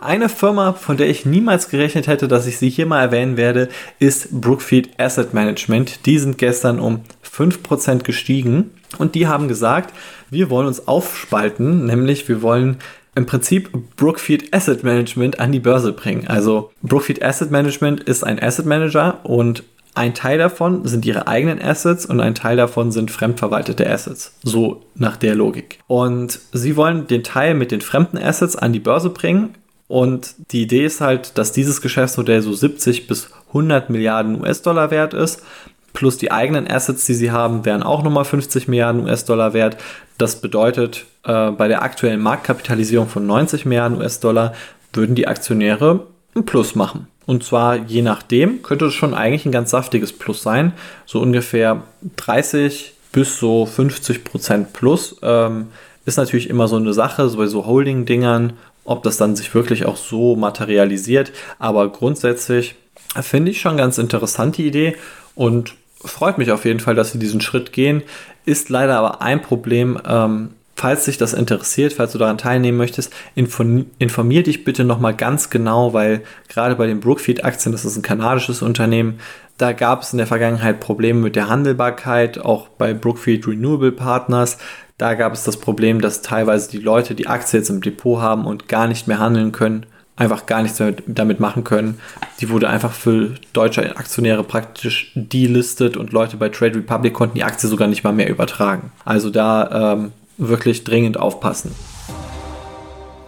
Eine 0.00 0.28
Firma, 0.28 0.74
von 0.74 0.96
der 0.96 1.08
ich 1.08 1.26
niemals 1.26 1.68
gerechnet 1.68 2.06
hätte, 2.06 2.28
dass 2.28 2.46
ich 2.46 2.58
sie 2.58 2.70
hier 2.70 2.86
mal 2.86 3.02
erwähnen 3.02 3.36
werde, 3.36 3.68
ist 3.98 4.40
Brookfield 4.40 4.90
Asset 4.98 5.34
Management. 5.34 6.06
Die 6.06 6.18
sind 6.18 6.38
gestern 6.38 6.78
um 6.78 7.00
5% 7.24 8.04
gestiegen 8.04 8.70
und 8.98 9.16
die 9.16 9.26
haben 9.26 9.48
gesagt, 9.48 9.92
wir 10.30 10.50
wollen 10.50 10.68
uns 10.68 10.86
aufspalten, 10.86 11.84
nämlich 11.86 12.28
wir 12.28 12.42
wollen 12.42 12.78
im 13.16 13.26
Prinzip 13.26 13.70
Brookfield 13.96 14.54
Asset 14.54 14.84
Management 14.84 15.40
an 15.40 15.50
die 15.50 15.58
Börse 15.58 15.92
bringen. 15.92 16.28
Also 16.28 16.70
Brookfield 16.82 17.20
Asset 17.20 17.50
Management 17.50 18.00
ist 18.04 18.22
ein 18.22 18.40
Asset 18.40 18.66
Manager 18.66 19.24
und 19.24 19.64
ein 19.98 20.14
Teil 20.14 20.38
davon 20.38 20.86
sind 20.86 21.04
ihre 21.04 21.26
eigenen 21.28 21.60
Assets 21.60 22.06
und 22.06 22.20
ein 22.20 22.34
Teil 22.34 22.56
davon 22.56 22.90
sind 22.92 23.10
fremdverwaltete 23.10 23.88
Assets. 23.88 24.32
So 24.42 24.82
nach 24.94 25.16
der 25.16 25.34
Logik. 25.34 25.80
Und 25.86 26.38
sie 26.52 26.76
wollen 26.76 27.06
den 27.06 27.24
Teil 27.24 27.54
mit 27.54 27.70
den 27.70 27.80
fremden 27.80 28.18
Assets 28.18 28.56
an 28.56 28.72
die 28.72 28.80
Börse 28.80 29.10
bringen. 29.10 29.54
Und 29.88 30.34
die 30.52 30.62
Idee 30.62 30.84
ist 30.84 31.00
halt, 31.00 31.36
dass 31.38 31.52
dieses 31.52 31.80
Geschäftsmodell 31.80 32.42
so 32.42 32.52
70 32.52 33.06
bis 33.06 33.30
100 33.48 33.90
Milliarden 33.90 34.40
US-Dollar 34.40 34.90
wert 34.90 35.14
ist 35.14 35.42
plus 35.98 36.16
die 36.16 36.30
eigenen 36.30 36.70
Assets, 36.70 37.06
die 37.06 37.14
sie 37.14 37.32
haben, 37.32 37.64
wären 37.64 37.82
auch 37.82 38.04
nochmal 38.04 38.24
50 38.24 38.68
Milliarden 38.68 39.02
US-Dollar 39.02 39.52
wert. 39.52 39.78
Das 40.16 40.40
bedeutet, 40.40 41.06
äh, 41.24 41.50
bei 41.50 41.66
der 41.66 41.82
aktuellen 41.82 42.20
Marktkapitalisierung 42.20 43.08
von 43.08 43.26
90 43.26 43.64
Milliarden 43.64 43.98
US-Dollar 43.98 44.54
würden 44.92 45.16
die 45.16 45.26
Aktionäre 45.26 46.06
ein 46.38 46.46
Plus 46.46 46.74
machen. 46.74 47.06
Und 47.26 47.44
zwar 47.44 47.76
je 47.76 48.02
nachdem 48.02 48.62
könnte 48.62 48.86
es 48.86 48.94
schon 48.94 49.12
eigentlich 49.12 49.44
ein 49.44 49.52
ganz 49.52 49.70
saftiges 49.70 50.12
Plus 50.12 50.42
sein. 50.42 50.72
So 51.04 51.20
ungefähr 51.20 51.82
30 52.16 52.94
bis 53.12 53.38
so 53.38 53.66
50 53.66 54.24
Prozent 54.24 54.72
plus. 54.72 55.16
Ähm, 55.22 55.68
ist 56.06 56.16
natürlich 56.16 56.48
immer 56.48 56.68
so 56.68 56.76
eine 56.76 56.94
Sache, 56.94 57.28
so 57.28 57.36
bei 57.36 57.46
so 57.46 57.66
Holding-Dingern, 57.66 58.54
ob 58.84 59.02
das 59.02 59.18
dann 59.18 59.36
sich 59.36 59.54
wirklich 59.54 59.84
auch 59.84 59.96
so 59.96 60.36
materialisiert. 60.36 61.32
Aber 61.58 61.88
grundsätzlich 61.90 62.76
finde 63.20 63.50
ich 63.50 63.60
schon 63.60 63.76
ganz 63.76 63.98
interessant 63.98 64.56
die 64.56 64.66
Idee. 64.66 64.96
Und 65.34 65.74
freut 66.02 66.38
mich 66.38 66.50
auf 66.50 66.64
jeden 66.64 66.80
Fall, 66.80 66.94
dass 66.94 67.12
sie 67.12 67.18
diesen 67.18 67.40
Schritt 67.40 67.72
gehen. 67.72 68.02
Ist 68.44 68.70
leider 68.70 68.98
aber 68.98 69.20
ein 69.20 69.42
Problem. 69.42 70.00
Ähm, 70.06 70.50
falls 70.78 71.06
dich 71.06 71.18
das 71.18 71.34
interessiert, 71.34 71.92
falls 71.92 72.12
du 72.12 72.18
daran 72.18 72.38
teilnehmen 72.38 72.78
möchtest, 72.78 73.12
informier 73.34 74.42
dich 74.44 74.64
bitte 74.64 74.84
nochmal 74.84 75.14
ganz 75.14 75.50
genau, 75.50 75.92
weil 75.92 76.22
gerade 76.48 76.76
bei 76.76 76.86
den 76.86 77.00
Brookfield-Aktien, 77.00 77.72
das 77.72 77.84
ist 77.84 77.96
ein 77.96 78.02
kanadisches 78.02 78.62
Unternehmen, 78.62 79.18
da 79.58 79.72
gab 79.72 80.02
es 80.02 80.12
in 80.12 80.18
der 80.18 80.28
Vergangenheit 80.28 80.78
Probleme 80.78 81.18
mit 81.18 81.34
der 81.34 81.48
Handelbarkeit, 81.48 82.38
auch 82.38 82.68
bei 82.68 82.94
Brookfield 82.94 83.48
Renewable 83.48 83.90
Partners. 83.90 84.58
Da 84.98 85.14
gab 85.14 85.32
es 85.32 85.42
das 85.42 85.56
Problem, 85.56 86.00
dass 86.00 86.22
teilweise 86.22 86.70
die 86.70 86.78
Leute 86.78 87.16
die 87.16 87.26
Aktie 87.26 87.58
jetzt 87.58 87.70
im 87.70 87.80
Depot 87.80 88.20
haben 88.20 88.46
und 88.46 88.68
gar 88.68 88.86
nicht 88.86 89.08
mehr 89.08 89.18
handeln 89.18 89.50
können, 89.50 89.86
einfach 90.14 90.46
gar 90.46 90.62
nichts 90.62 90.78
mehr 90.78 90.94
damit 91.08 91.40
machen 91.40 91.64
können. 91.64 91.98
Die 92.40 92.50
wurde 92.50 92.68
einfach 92.68 92.92
für 92.92 93.34
deutsche 93.52 93.96
Aktionäre 93.96 94.44
praktisch 94.44 95.10
delistet 95.16 95.96
und 95.96 96.12
Leute 96.12 96.36
bei 96.36 96.50
Trade 96.50 96.76
Republic 96.76 97.14
konnten 97.14 97.34
die 97.34 97.44
Aktie 97.44 97.68
sogar 97.68 97.88
nicht 97.88 98.04
mal 98.04 98.12
mehr 98.12 98.30
übertragen. 98.30 98.92
Also 99.04 99.28
da 99.28 99.94
ähm, 99.94 100.12
wirklich 100.38 100.84
dringend 100.84 101.18
aufpassen. 101.18 101.74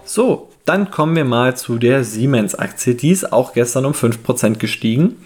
So, 0.04 0.48
dann 0.64 0.90
kommen 0.90 1.16
wir 1.16 1.24
mal 1.24 1.56
zu 1.56 1.78
der 1.78 2.04
Siemens-Aktie. 2.04 2.94
Die 2.94 3.10
ist 3.10 3.32
auch 3.32 3.52
gestern 3.52 3.84
um 3.84 3.92
5% 3.92 4.56
gestiegen. 4.56 5.16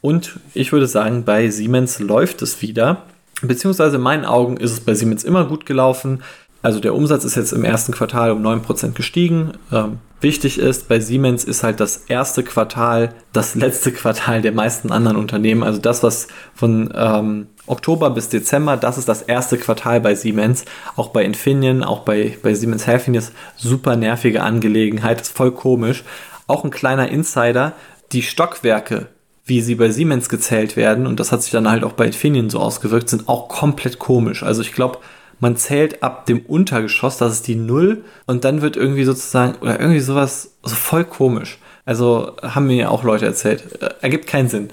Und 0.00 0.38
ich 0.54 0.72
würde 0.72 0.86
sagen, 0.86 1.24
bei 1.24 1.50
Siemens 1.50 1.98
läuft 1.98 2.42
es 2.42 2.62
wieder. 2.62 3.04
Beziehungsweise 3.42 3.96
in 3.96 4.02
meinen 4.02 4.24
Augen 4.24 4.56
ist 4.56 4.72
es 4.72 4.80
bei 4.80 4.94
Siemens 4.94 5.24
immer 5.24 5.44
gut 5.44 5.66
gelaufen. 5.66 6.22
Also 6.62 6.80
der 6.80 6.94
Umsatz 6.94 7.24
ist 7.24 7.36
jetzt 7.36 7.52
im 7.52 7.64
ersten 7.64 7.92
Quartal 7.92 8.32
um 8.32 8.44
9% 8.44 8.92
gestiegen. 8.92 9.52
Ähm, 9.70 9.98
wichtig 10.20 10.58
ist, 10.58 10.88
bei 10.88 10.98
Siemens 10.98 11.44
ist 11.44 11.62
halt 11.62 11.78
das 11.78 11.98
erste 12.08 12.42
Quartal 12.42 13.14
das 13.32 13.54
letzte 13.54 13.92
Quartal 13.92 14.42
der 14.42 14.52
meisten 14.52 14.90
anderen 14.90 15.16
Unternehmen. 15.16 15.62
Also 15.62 15.80
das, 15.80 16.02
was 16.02 16.26
von 16.54 16.92
ähm, 16.94 17.46
Oktober 17.68 18.10
bis 18.10 18.28
Dezember, 18.28 18.76
das 18.76 18.98
ist 18.98 19.08
das 19.08 19.22
erste 19.22 19.58
Quartal 19.58 20.00
bei 20.00 20.14
Siemens. 20.14 20.64
Auch 20.96 21.08
bei 21.08 21.24
Infineon, 21.24 21.82
auch 21.82 22.00
bei, 22.00 22.36
bei 22.42 22.54
Siemens 22.54 22.86
Healthineers, 22.86 23.32
super 23.56 23.96
nervige 23.96 24.42
Angelegenheit, 24.42 25.20
ist 25.20 25.36
voll 25.36 25.52
komisch. 25.52 26.04
Auch 26.46 26.64
ein 26.64 26.70
kleiner 26.70 27.08
Insider, 27.08 27.72
die 28.12 28.22
Stockwerke, 28.22 29.06
wie 29.44 29.60
sie 29.60 29.74
bei 29.74 29.90
Siemens 29.90 30.28
gezählt 30.28 30.76
werden, 30.76 31.06
und 31.06 31.20
das 31.20 31.32
hat 31.32 31.42
sich 31.42 31.52
dann 31.52 31.70
halt 31.70 31.84
auch 31.84 31.92
bei 31.92 32.06
Infineon 32.06 32.50
so 32.50 32.58
ausgewirkt, 32.58 33.08
sind 33.08 33.28
auch 33.28 33.48
komplett 33.48 33.98
komisch. 33.98 34.42
Also 34.42 34.62
ich 34.62 34.72
glaube, 34.72 34.98
man 35.40 35.56
zählt 35.56 36.02
ab 36.02 36.26
dem 36.26 36.40
Untergeschoss, 36.40 37.18
das 37.18 37.32
ist 37.32 37.46
die 37.46 37.54
Null, 37.54 38.04
und 38.26 38.44
dann 38.44 38.62
wird 38.62 38.76
irgendwie 38.76 39.04
sozusagen, 39.04 39.56
oder 39.60 39.78
irgendwie 39.78 40.00
sowas, 40.00 40.52
so 40.62 40.74
voll 40.74 41.04
komisch. 41.04 41.58
Also 41.88 42.36
haben 42.42 42.66
mir 42.66 42.76
ja 42.76 42.88
auch 42.90 43.02
Leute 43.02 43.24
erzählt. 43.24 43.80
Äh, 43.80 43.88
ergibt 44.02 44.26
keinen 44.26 44.50
Sinn. 44.50 44.68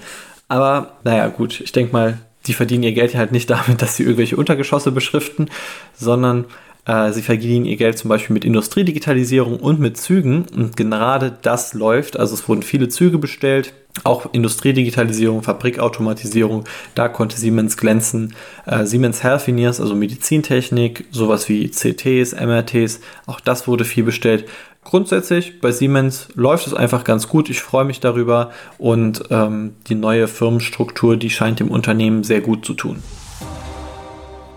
Aber 0.48 0.98
naja, 1.02 1.28
gut, 1.28 1.60
ich 1.62 1.72
denke 1.72 1.94
mal, 1.94 2.18
die 2.46 2.54
verdienen 2.54 2.84
ihr 2.84 2.92
Geld 2.92 3.14
halt 3.14 3.32
nicht 3.32 3.50
damit, 3.50 3.82
dass 3.82 3.96
sie 3.96 4.04
irgendwelche 4.04 4.36
Untergeschosse 4.36 4.92
beschriften, 4.92 5.48
sondern 5.94 6.46
sie 6.86 7.22
verdienen 7.22 7.64
ihr 7.64 7.76
Geld 7.76 7.98
zum 7.98 8.08
Beispiel 8.08 8.34
mit 8.34 8.44
Industriedigitalisierung 8.44 9.58
und 9.58 9.80
mit 9.80 9.96
Zügen. 9.96 10.46
Und 10.54 10.76
gerade 10.76 11.36
das 11.42 11.74
läuft. 11.74 12.18
Also 12.18 12.34
es 12.34 12.48
wurden 12.48 12.62
viele 12.62 12.88
Züge 12.88 13.18
bestellt 13.18 13.72
auch 14.04 14.26
Industriedigitalisierung, 14.32 15.42
Fabrikautomatisierung, 15.42 16.64
da 16.94 17.08
konnte 17.08 17.36
Siemens 17.36 17.76
glänzen. 17.76 18.34
Äh, 18.66 18.84
Siemens 18.84 19.22
Healthineers, 19.22 19.80
also 19.80 19.94
Medizintechnik, 19.94 21.06
sowas 21.10 21.48
wie 21.48 21.70
CTs, 21.70 22.32
MRTs, 22.34 23.00
auch 23.26 23.40
das 23.40 23.66
wurde 23.66 23.84
viel 23.84 24.04
bestellt. 24.04 24.46
Grundsätzlich 24.84 25.60
bei 25.60 25.72
Siemens 25.72 26.28
läuft 26.34 26.66
es 26.68 26.74
einfach 26.74 27.02
ganz 27.02 27.26
gut. 27.26 27.50
Ich 27.50 27.60
freue 27.60 27.84
mich 27.84 27.98
darüber 27.98 28.52
und 28.78 29.24
ähm, 29.30 29.74
die 29.88 29.96
neue 29.96 30.28
Firmenstruktur, 30.28 31.16
die 31.16 31.30
scheint 31.30 31.58
dem 31.58 31.70
Unternehmen 31.70 32.22
sehr 32.22 32.40
gut 32.40 32.64
zu 32.64 32.74
tun. 32.74 33.02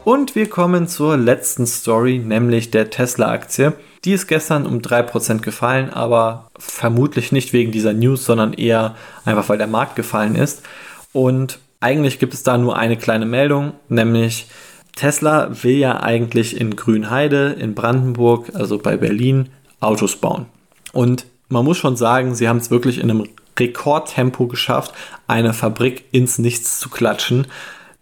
Und 0.06 0.36
wir 0.36 0.50
kommen 0.50 0.88
zur 0.88 1.18
letzten 1.18 1.68
Story, 1.68 2.20
nämlich 2.20 2.72
der 2.72 2.89
Tesla-Aktie. 2.89 3.74
Die 4.06 4.13
ist 4.13 4.27
gestern 4.27 4.65
um 4.65 4.79
3% 4.79 5.39
gefallen, 5.39 5.89
aber 5.89 6.50
vermutlich 6.58 7.32
nicht 7.32 7.51
wegen 7.51 7.72
dieser 7.72 7.94
News, 7.94 8.25
sondern 8.25 8.53
eher 8.53 8.96
einfach, 9.25 9.50
weil 9.50 9.58
der 9.58 9.68
Markt 9.68 9.96
gefallen 9.96 10.36
ist. 10.36 10.63
Und 11.12 11.60
eigentlich 11.82 12.20
gibt 12.20 12.34
es 12.34 12.44
da 12.44 12.58
nur 12.58 12.77
eine 12.77 12.98
kleine 12.98 13.25
Meldung, 13.25 13.74
nämlich 13.89 14.48
Tesla 14.96 15.50
will 15.63 15.77
ja 15.77 16.01
eigentlich 16.01 16.60
in 16.60 16.75
Grünheide, 16.75 17.56
in 17.60 17.75
Brandenburg, 17.75 18.51
also 18.53 18.77
bei 18.77 18.98
Berlin, 18.98 19.50
Autos 19.79 20.18
bauen. 20.18 20.46
Und 20.91 21.25
man 21.48 21.65
muss 21.65 21.77
schon 21.77 21.96
sagen, 21.96 22.36
sie 22.36 22.50
haben 22.50 22.58
es 22.58 22.72
wirklich 22.72 23.00
in 23.00 23.10
einem 23.10 23.27
Rekordtempo 23.58 24.48
geschafft, 24.48 24.94
eine 25.27 25.53
Fabrik 25.53 26.06
ins 26.12 26.38
Nichts 26.38 26.79
zu 26.79 26.89
klatschen. 26.89 27.48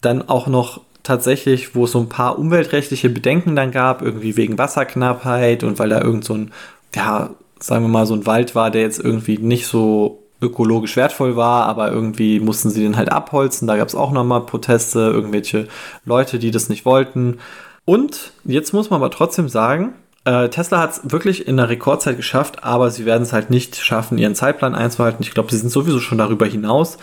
Dann 0.01 0.27
auch 0.27 0.47
noch 0.47 0.81
tatsächlich, 1.07 1.75
wo 1.75 1.85
es 1.85 1.91
so 1.91 1.99
ein 1.99 2.09
paar 2.09 2.37
umweltrechtliche 2.37 3.09
Bedenken 3.09 3.55
dann 3.55 3.71
gab, 3.71 4.01
irgendwie 4.01 4.37
wegen 4.37 4.57
Wasserknappheit 4.57 5.63
und 5.63 5.79
weil 5.79 5.89
da 5.89 6.01
irgend 6.01 6.23
so 6.23 6.35
ein, 6.35 6.51
ja, 6.95 7.31
sagen 7.59 7.83
wir 7.83 7.89
mal, 7.89 8.05
so 8.05 8.13
ein 8.13 8.25
Wald 8.25 8.55
war, 8.55 8.69
der 8.71 8.81
jetzt 8.81 8.99
irgendwie 8.99 9.37
nicht 9.37 9.67
so 9.67 10.23
ökologisch 10.41 10.95
wertvoll 10.95 11.35
war, 11.35 11.65
aber 11.65 11.91
irgendwie 11.91 12.39
mussten 12.39 12.69
sie 12.69 12.81
den 12.81 12.97
halt 12.97 13.11
abholzen. 13.11 13.67
Da 13.67 13.77
gab 13.77 13.87
es 13.87 13.95
auch 13.95 14.11
nochmal 14.11 14.41
Proteste, 14.41 14.99
irgendwelche 14.99 15.67
Leute, 16.05 16.37
die 16.37 16.51
das 16.51 16.69
nicht 16.69 16.85
wollten. 16.85 17.39
Und 17.85 18.33
jetzt 18.43 18.73
muss 18.73 18.89
man 18.89 19.01
aber 19.01 19.09
trotzdem 19.09 19.49
sagen, 19.49 19.93
äh, 20.25 20.49
Tesla 20.49 20.79
hat 20.79 20.91
es 20.91 21.01
wirklich 21.03 21.47
in 21.47 21.57
der 21.57 21.69
Rekordzeit 21.69 22.17
geschafft, 22.17 22.63
aber 22.63 22.91
sie 22.91 23.05
werden 23.05 23.23
es 23.23 23.33
halt 23.33 23.49
nicht 23.49 23.77
schaffen, 23.77 24.17
ihren 24.17 24.35
Zeitplan 24.35 24.75
einzuhalten. 24.75 25.23
Ich 25.23 25.31
glaube, 25.31 25.49
sie 25.51 25.57
sind 25.57 25.69
sowieso 25.69 25.99
schon 25.99 26.17
darüber 26.17 26.45
hinaus. 26.45 26.97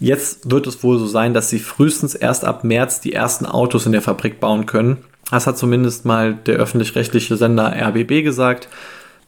Jetzt 0.00 0.50
wird 0.50 0.66
es 0.66 0.82
wohl 0.82 0.98
so 0.98 1.06
sein, 1.06 1.34
dass 1.34 1.50
sie 1.50 1.58
frühestens 1.58 2.14
erst 2.14 2.44
ab 2.44 2.64
März 2.64 3.00
die 3.00 3.12
ersten 3.12 3.46
Autos 3.46 3.86
in 3.86 3.92
der 3.92 4.02
Fabrik 4.02 4.40
bauen 4.40 4.66
können. 4.66 4.98
Das 5.30 5.46
hat 5.46 5.58
zumindest 5.58 6.04
mal 6.04 6.34
der 6.34 6.56
öffentlich-rechtliche 6.56 7.36
Sender 7.36 7.74
RBB 7.74 8.22
gesagt, 8.22 8.68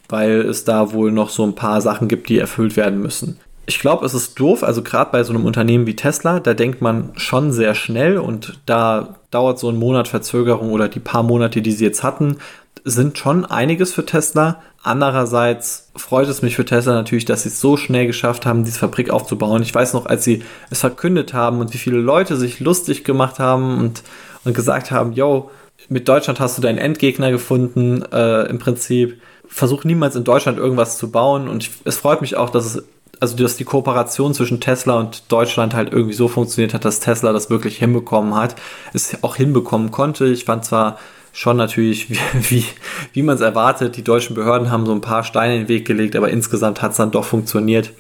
weil 0.09 0.41
es 0.41 0.65
da 0.65 0.93
wohl 0.93 1.13
noch 1.13 1.31
so 1.31 1.45
ein 1.45 1.55
paar 1.55 1.81
Sachen 1.81 2.09
gibt, 2.09 2.29
die 2.29 2.39
erfüllt 2.39 2.77
werden 2.77 3.01
müssen. 3.01 3.39
Ich 3.69 3.81
glaube, 3.81 4.07
es 4.07 4.15
ist 4.15 4.39
doof, 4.39 4.63
also 4.63 4.83
gerade 4.83 5.11
bei 5.11 5.25
so 5.25 5.33
einem 5.33 5.45
Unternehmen 5.45 5.87
wie 5.87 5.97
Tesla, 5.97 6.39
da 6.39 6.55
denkt 6.55 6.83
man 6.83 7.11
schon 7.17 7.51
sehr 7.51 7.75
schnell 7.75 8.19
und 8.19 8.61
da 8.67 9.17
dauert 9.33 9.59
so 9.59 9.69
ein 9.69 9.77
Monat 9.77 10.07
Verzögerung 10.07 10.71
oder 10.71 10.89
die 10.89 11.01
paar 11.01 11.25
Monate, 11.25 11.63
die 11.63 11.73
sie 11.73 11.85
jetzt 11.85 12.05
hatten, 12.05 12.37
sind 12.85 13.19
schon 13.19 13.45
einiges 13.45 13.93
für 13.93 14.07
Tesla. 14.07 14.63
Andererseits 14.83 15.91
freut 15.97 16.29
es 16.29 16.43
mich 16.43 16.57
für 16.57 16.65
Tesla 16.65 16.95
natürlich, 16.95 17.25
dass 17.25 17.43
sie 17.43 17.49
es 17.49 17.61
so 17.61 17.77
schnell 17.77 18.07
geschafft 18.07 18.47
haben, 18.47 18.65
diese 18.65 18.79
Fabrik 18.79 19.11
aufzubauen. 19.11 19.63
Ich 19.63 19.75
weiß 19.75 19.95
noch, 19.95 20.07
als 20.07 20.25
sie 20.25 20.43
es 20.71 20.81
verkündet 20.81 21.35
haben 21.35 21.61
und 21.61 21.75
wie 21.75 21.79
viele 21.79 21.99
Leute 21.99 22.37
sich 22.37 22.61
lustig 22.61 23.03
gemacht 23.03 23.39
haben 23.39 23.79
und, 23.79 24.03
und 24.45 24.55
gesagt 24.55 24.91
haben, 24.91 25.13
yo, 25.13 25.51
mit 25.89 26.09
Deutschland 26.09 26.41
hast 26.41 26.57
du 26.57 26.63
deinen 26.63 26.79
Endgegner 26.79 27.31
gefunden, 27.31 28.03
äh, 28.13 28.49
im 28.49 28.59
Prinzip. 28.59 29.21
Versuch 29.49 29.85
niemals 29.85 30.17
in 30.17 30.25
Deutschland 30.25 30.59
irgendwas 30.59 30.99
zu 30.99 31.11
bauen 31.11 31.49
und 31.49 31.63
ich, 31.63 31.71
es 31.85 31.97
freut 31.97 32.21
mich 32.21 32.37
auch, 32.37 32.51
dass 32.51 32.67
es 32.67 32.85
also 33.21 33.37
dass 33.37 33.57
die 33.57 33.65
Kooperation 33.65 34.35
zwischen 34.35 34.61
Tesla 34.61 34.99
und 34.99 35.33
Deutschland 35.33 35.75
halt 35.75 35.93
irgendwie 35.93 36.15
so 36.15 36.29
funktioniert 36.29 36.75
hat, 36.75 36.85
dass 36.85 37.01
Tesla 37.01 37.33
das 37.33 37.51
wirklich 37.51 37.79
hinbekommen 37.79 38.35
hat, 38.35 38.57
es 38.93 39.23
auch 39.23 39.37
hinbekommen 39.37 39.91
konnte. 39.91 40.27
Ich 40.27 40.45
fand 40.45 40.65
zwar 40.65 40.99
schon 41.37 41.59
natürlich, 41.59 42.09
wie, 42.09 42.19
wie, 42.51 42.65
wie 43.13 43.23
man 43.23 43.35
es 43.37 43.43
erwartet. 43.43 43.97
Die 43.97 44.03
deutschen 44.03 44.35
Behörden 44.35 44.71
haben 44.71 44.87
so 44.87 44.93
ein 44.93 45.03
paar 45.03 45.23
Steine 45.23 45.55
in 45.55 45.63
den 45.63 45.69
Weg 45.69 45.87
gelegt, 45.87 46.17
aber 46.17 46.31
insgesamt 46.31 46.81
hat 46.81 46.93
es 46.93 46.97
dann 46.97 47.11
doch 47.11 47.25
funktioniert. 47.25 47.93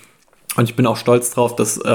Und 0.56 0.64
ich 0.70 0.74
bin 0.74 0.86
auch 0.86 0.96
stolz 0.96 1.30
drauf, 1.30 1.54
dass 1.54 1.76
äh, 1.76 1.90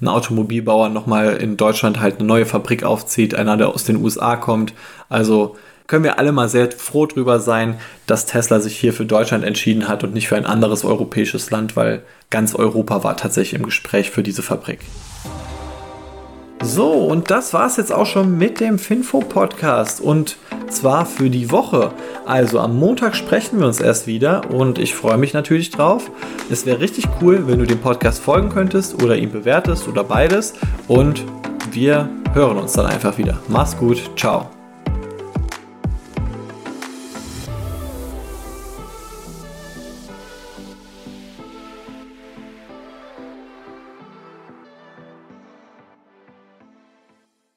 ein 0.00 0.08
Automobilbauer 0.08 0.88
nochmal 0.88 1.36
in 1.36 1.58
Deutschland 1.58 2.00
halt 2.00 2.18
eine 2.18 2.26
neue 2.26 2.46
Fabrik 2.46 2.82
aufzieht, 2.82 3.34
einer, 3.34 3.58
der 3.58 3.68
aus 3.68 3.84
den 3.84 3.96
USA 3.96 4.36
kommt. 4.36 4.72
Also 5.10 5.56
können 5.86 6.04
wir 6.04 6.18
alle 6.18 6.32
mal 6.32 6.48
sehr 6.48 6.70
froh 6.72 7.04
drüber 7.04 7.40
sein, 7.40 7.78
dass 8.06 8.24
Tesla 8.24 8.60
sich 8.60 8.78
hier 8.78 8.94
für 8.94 9.04
Deutschland 9.04 9.44
entschieden 9.44 9.86
hat 9.86 10.02
und 10.02 10.14
nicht 10.14 10.28
für 10.28 10.36
ein 10.36 10.46
anderes 10.46 10.82
europäisches 10.82 11.50
Land, 11.50 11.76
weil 11.76 12.02
ganz 12.30 12.54
Europa 12.54 13.04
war 13.04 13.18
tatsächlich 13.18 13.60
im 13.60 13.66
Gespräch 13.66 14.10
für 14.10 14.22
diese 14.22 14.40
Fabrik. 14.40 14.80
So, 16.62 16.92
und 16.92 17.30
das 17.30 17.52
war 17.52 17.66
es 17.66 17.76
jetzt 17.76 17.92
auch 17.92 18.06
schon 18.06 18.38
mit 18.38 18.60
dem 18.60 18.78
Finfo-Podcast 18.78 20.00
und 20.00 20.36
zwar 20.70 21.06
für 21.06 21.30
die 21.30 21.50
Woche. 21.50 21.92
Also 22.26 22.60
am 22.60 22.78
Montag 22.78 23.16
sprechen 23.16 23.58
wir 23.58 23.66
uns 23.66 23.80
erst 23.80 24.06
wieder 24.06 24.50
und 24.50 24.78
ich 24.78 24.94
freue 24.94 25.18
mich 25.18 25.34
natürlich 25.34 25.70
drauf. 25.70 26.10
Es 26.50 26.66
wäre 26.66 26.80
richtig 26.80 27.06
cool, 27.20 27.46
wenn 27.46 27.58
du 27.58 27.66
dem 27.66 27.78
Podcast 27.78 28.20
folgen 28.20 28.48
könntest 28.48 29.02
oder 29.02 29.16
ihn 29.16 29.30
bewertest 29.30 29.88
oder 29.88 30.04
beides 30.04 30.54
und 30.88 31.24
wir 31.72 32.08
hören 32.34 32.58
uns 32.58 32.72
dann 32.72 32.86
einfach 32.86 33.18
wieder. 33.18 33.38
Mach's 33.48 33.76
gut, 33.76 34.10
ciao. 34.16 34.59